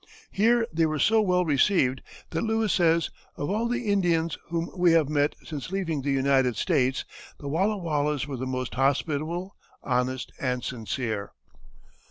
Here 0.31 0.65
they 0.73 0.87
were 0.87 0.97
so 0.97 1.21
well 1.21 1.45
received 1.45 2.01
that 2.31 2.41
Lewis 2.41 2.73
says: 2.73 3.11
"Of 3.37 3.51
all 3.51 3.67
the 3.67 3.85
Indians 3.87 4.35
whom 4.49 4.71
we 4.75 4.93
have 4.93 5.07
met 5.09 5.35
since 5.43 5.69
leaving 5.69 6.01
the 6.01 6.09
United 6.09 6.55
States, 6.55 7.05
the 7.37 7.47
Wallawallas 7.47 8.25
were 8.25 8.37
the 8.37 8.47
most 8.47 8.73
hospitable, 8.73 9.55
honest, 9.83 10.31
and 10.39 10.63
sincere." 10.63 11.33